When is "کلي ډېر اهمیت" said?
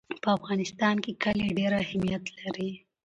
1.23-2.23